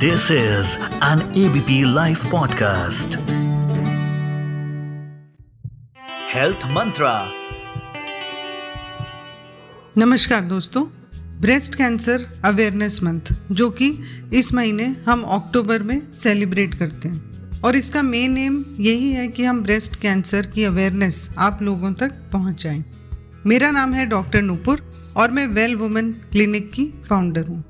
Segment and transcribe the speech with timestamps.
[0.00, 3.16] This is an ABP Life podcast.
[6.32, 7.12] Health Mantra.
[9.98, 10.84] नमस्कार दोस्तों
[11.40, 13.88] breast cancer awareness month जो कि
[14.34, 19.44] इस महीने हम अक्टूबर में सेलिब्रेट करते हैं और इसका मेन एम यही है कि
[19.44, 22.84] हम ब्रेस्ट कैंसर की अवेयरनेस आप लोगों तक पहुंचाएँ।
[23.46, 24.86] मेरा नाम है डॉक्टर नूपुर
[25.16, 27.64] और मैं वेल वुमेन क्लिनिक की फाउंडर हूँ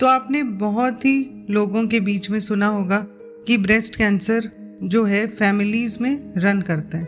[0.00, 2.98] तो आपने बहुत ही लोगों के बीच में सुना होगा
[3.46, 4.50] कि ब्रेस्ट कैंसर
[4.82, 7.04] जो है फैमिलीज़ में रन करता है।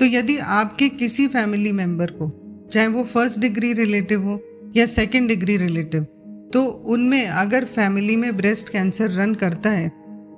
[0.00, 2.30] तो यदि आपके किसी फैमिली मेंबर को,
[2.72, 4.40] चाहे वो फ़र्स्ट डिग्री रिलेटिव हो
[4.76, 6.06] या सेकेंड डिग्री रिलेटिव
[6.54, 9.88] तो उनमें अगर फैमिली में ब्रेस्ट कैंसर रन करता है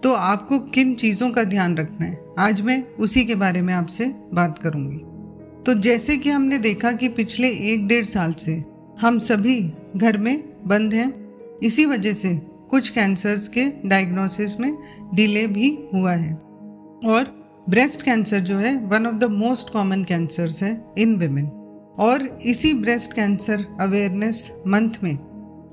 [0.02, 2.18] तो आपको किन चीज़ों का ध्यान रखना है?
[2.38, 4.98] आज मैं उसी के बारे में आपसे बात करूँगी।
[5.66, 8.62] तो जैसे कि हमने देखा कि पिछले एक डेढ़ साल से
[9.00, 9.60] हम सभी
[9.96, 11.12] घर में बंद हैं,
[11.62, 12.34] इसी वजह से
[12.74, 14.76] कुछ कैंसर्स के डायग्नोसिस में
[15.14, 16.32] डिले भी हुआ है।
[17.06, 17.24] और
[17.70, 21.46] ब्रेस्ट कैंसर जो है one of the most common cancers है इन वेमेन
[21.98, 25.12] और इसी ब्रेस्ट कैंसर अवेयरनेस मंथ में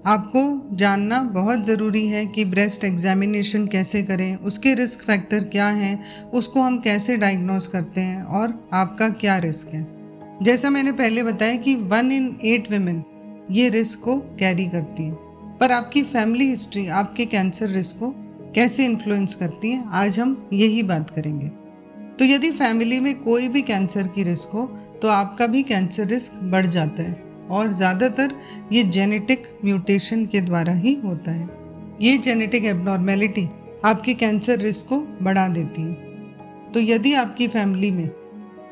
[0.07, 6.03] आपको जानना बहुत ज़रूरी है कि ब्रेस्ट एग्जामिनेशन कैसे करें, उसके रिस्क फैक्टर क्या हैं,
[6.29, 9.85] उसको हम कैसे डायग्नोस करते हैं और आपका क्या रिस्क है।
[10.44, 13.03] जैसा मैंने पहले बताया कि वन इन एट वेमेन
[13.52, 15.30] ये रिस्क को कैरी करती हैं।
[15.61, 18.09] पर आपकी फैमिली हिस्ट्री आपके कैंसर रिस्क को
[18.55, 21.47] कैसे इन्फ्लुएंस करती है, आज हम यही बात करेंगे।
[22.19, 24.65] तो यदि फैमिली में कोई भी कैंसर की रिस्क हो
[25.01, 28.33] तो आपका भी कैंसर रिस्क बढ़ जाता है और ज़्यादातर
[28.71, 31.47] ये जेनेटिक म्यूटेशन के द्वारा ही होता है।
[32.01, 33.47] ये जेनेटिक एबनॉर्मेलिटी
[33.85, 38.07] आपके कैंसर रिस्क को बढ़ा देती है। तो यदि आपकी फैमिली में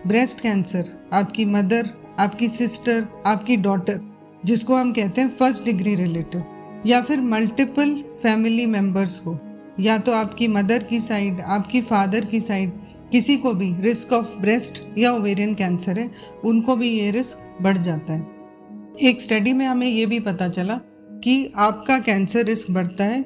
[0.08, 4.02] ब्रेस्ट कैंसर आपकी मदर आपकी सिस्टर आपकी डॉटर
[4.46, 9.40] जिसको हम कहते हैं फ़र्स्ट डिग्री रिलेटिव या फिर मल्टीपल फैमिली मेंबर्स हो,
[9.80, 12.72] या तो आपकी मदर की साइड आपकी फादर की साइड
[13.12, 16.10] किसी को भी रिस्क ऑफ़ ब्रेस्ट या ओवेरियन कैंसर है,
[16.46, 18.28] उनको भी ये रिस्क बढ़ जाता है।
[19.02, 20.80] एक स्टडी में हमें ये भी पता चला
[21.24, 23.20] कि आपका कैंसर रिस्क बढ़ता है,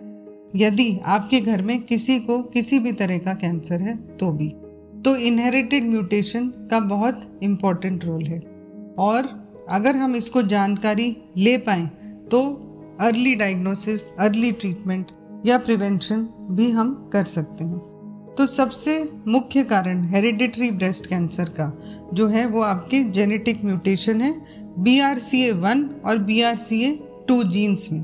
[0.56, 4.50] यदि आपके घर में किसी को किसी भी तरह का कैंसर है तो भी।
[5.02, 8.40] तो इनहेरिटेड म्यूटेशन का बहुत इम्पोर्टेंट रोल है।
[9.00, 9.28] और
[9.72, 11.86] अगर हम इसको जानकारी ले पाए
[12.32, 12.42] तो
[13.02, 15.12] अर्ली डायग्नोसिस, अर्ली ट्रीटमेंट
[15.46, 17.78] या प्रिवेंशन भी हम कर सकते हैं।
[18.38, 21.72] तो सबसे मुख्य कारण हेरिडिटरी ब्रेस्ट कैंसर का,
[22.14, 24.34] जो है वो आपके जेनेटिक म्यूटेशन है
[24.80, 26.92] B R C A one और B R C A
[27.28, 28.04] two genes में।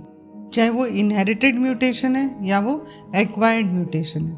[0.54, 2.86] चाहे वो इनहेरिटेड म्यूटेशन है या वो
[3.16, 4.38] एक्वायर्ड म्यूटेशन है।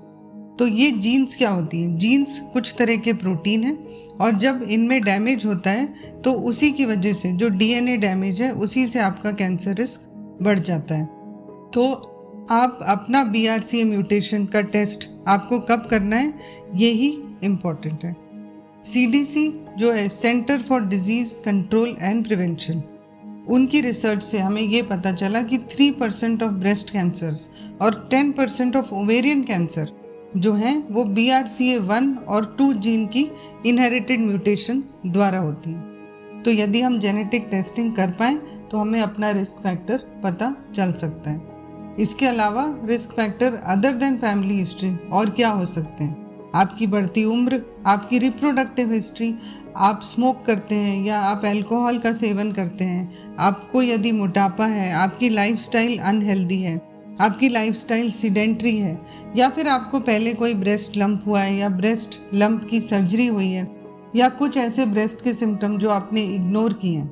[0.59, 1.97] तो ये जीन्स क्या होती हैं?
[1.97, 3.78] जीन्स कुछ तरह के प्रोटीन हैं
[4.17, 8.51] और जब इनमें डैमेज होता है तो उसी की वजह से जो डीएनए डैमेज है,
[8.51, 10.07] उसी से आपका कैंसर रिस्क
[10.41, 11.05] बढ़ जाता है।
[11.73, 11.91] तो
[12.51, 16.33] आप अपना बी आर सी म्यूटेशन का टेस्ट आपको कब करना है
[16.75, 17.09] ये ही
[17.43, 18.15] इम्पोर्टेंट है।
[18.83, 19.47] सी डी सी
[19.77, 22.83] जो है centre for disease control and prevention
[23.49, 27.49] उनकी रिसर्च से हमें ये पता चला कि three percent of breast cancers
[27.81, 29.89] और ten percent of ovarian cancer
[30.37, 33.27] जो हैं, वो B R C A one और टू जीन की
[33.65, 35.91] इनहेरिटेड म्यूटेशन द्वारा होती हैं।
[36.46, 38.38] तो यदि हम जेनेटिक टेस्टिंग कर पाएँ
[38.72, 44.18] तो हमें अपना रिस्क फैक्टर पता चल सकता है। इसके अलावा risk factor other than
[44.18, 46.19] family history और क्या हो सकते हैं?
[46.56, 49.34] आपकी बढ़ती उम्र, आपकी रिप्रोडक्टिव हिस्ट्री
[49.78, 54.91] आप स्मोक करते हैं या आप अल्कोहल का सेवन करते हैं, आपको यदि मोटापा है,
[54.94, 56.75] आपकी लाइफस्टाइल अनहेल्दी है,
[57.22, 59.00] आपकी लाइफस्टाइल सीडेंट्री है,
[59.38, 63.52] या फिर आपको पहले कोई ब्रेस्ट लंप हुआ है या ब्रेस्ट लंप की सर्जरी हुई
[63.52, 63.63] है
[64.16, 67.07] या कुछ ऐसे ब्रेस्ट के सिम्टम जो आपने इग्नोर किए हैं।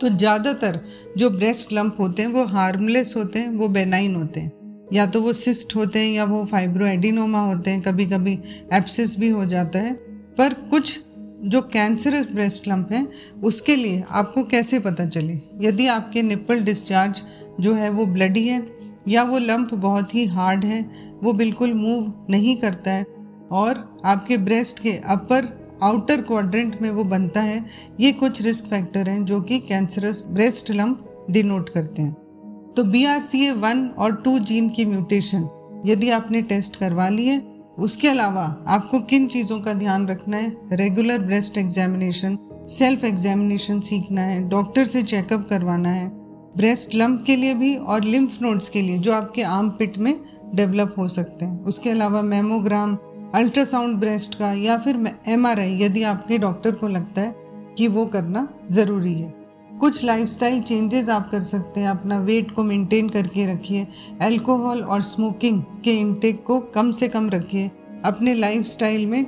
[0.00, 0.80] तो ज़्यादातर
[1.16, 4.52] जो ब्रेस्ट लंप होते हैं, वो हार्मलेस होते हैं, वो बेनाइन होते हैं।
[4.92, 8.38] या तो वो सिस्ट होते हैं, या वो फाइब्रोएडिनोमा होते हैं कभी कभी
[8.72, 9.92] एप्सिस भी हो जाता है।
[10.38, 11.00] पर कुछ
[11.44, 13.08] जो कैंसरस ब्रेस्ट लंप हैं,
[13.42, 15.38] उसके लिए आपको कैसे पता चले?
[15.60, 17.22] यदि आपके निप्पल डिस्चार्ज
[17.60, 18.66] जो है, वो ब्लडी है,
[19.08, 20.90] या वो लंप बहुत ही हार्ड है,
[21.22, 23.06] वो बिल्कुल मूव नहीं करता है,
[23.52, 27.64] और आपके ब्रेस्ट के अपर आउटर क्वाड्रेंट में वो बनता है,
[28.00, 32.12] ये कुछ रिस्क फैक्टर हैं जो कि कैंसरस ब्रेस्ट लंप डिनोट करते हैं।
[32.76, 35.48] तो B R C A one और टू जीन की म्यूटेशन
[35.86, 37.42] यदि आपने टेस्ट करवा लिए
[37.78, 40.56] उसके अलावा आपको किन चीज़ों का ध्यान रखना है?
[40.72, 42.38] Regular breast examination
[42.68, 46.08] self examination सीखना है डॉक्टर से चेकअप करवाना है
[46.56, 50.14] ब्रेस्ट लंप के लिए भी और लिम्फ नोड्स के लिए, जो आपके आम पिट में
[50.54, 52.96] डेवलप हो सकते हैं। उसके अलावा मेमोग्राम
[53.34, 57.34] अल्ट्रासाउंड ब्रेस्ट का या फिर एमआरआई यदि आपके डॉक्टर को लगता है
[57.78, 59.34] कि वो करना ज़रूरी है।
[59.80, 63.86] कुछ लाइफस्टाइल चेंजेस आप कर सकते हैं। अपना वेट को मेंटेन करके रखिए।
[64.22, 67.70] अल्कोहल और स्मोकिंग के इंटेक को कम से कम रखिए।
[68.04, 69.20] अपने लाइफस्टाइल में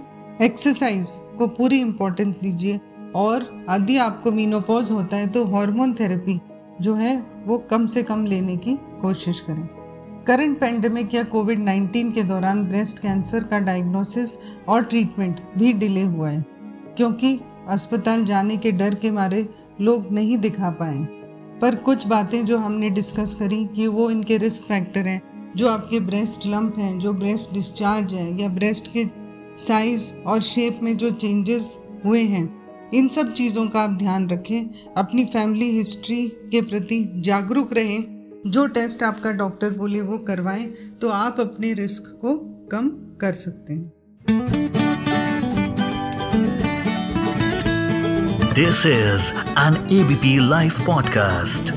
[0.43, 2.81] एक्सरसाइज को पूरी इम्पोर्टेंस दीजिए।
[3.17, 6.41] और यदि आपको मीनोपॉज होता है तो हार्मोन थेरेपी
[6.81, 9.69] जो है, वो कम से कम लेने की कोशिश करें।
[10.27, 14.31] करंट पेंडेमिक या कोविड 19 के दौरान ब्रेस्ट कैंसर का डायग्नोसिस
[14.69, 16.45] और ट्रीटमेंट भी डिले हुआ है,
[16.97, 17.39] क्योंकि
[17.69, 19.49] अस्पताल जाने के डर के मारे
[19.81, 20.99] लोग नहीं दिखा पाए।
[21.61, 25.21] पर कुछ बातें जो हमने डिस्कस करी कि वो इनके रिस्क फैक्टर हैं,
[25.57, 29.07] जो आपके ब्रेस्ट लंप हैं, जो ब्रेस्ट डिस्चार्ज है, या ब्रेस्ट के
[29.57, 32.45] साइज़ और शेप में जो चेंजेस हुए हैं,
[32.95, 38.16] इन सब चीज़ों का आप ध्यान रखें, अपनी फैमिली हिस्ट्री के प्रति जागरूक रहें
[38.47, 40.67] जो टेस्ट आपका डॉक्टर बोले वो करवाएँ
[41.01, 42.35] तो आप अपने रिस्क को
[42.73, 42.89] कम
[43.21, 43.93] कर सकते हैं।
[48.55, 51.75] This is an ABP live podcast